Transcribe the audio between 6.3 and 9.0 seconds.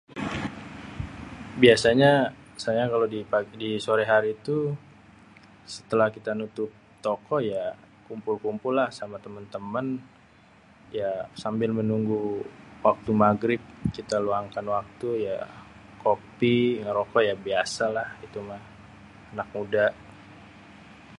nutup toko ya, kumpul-kumpul lah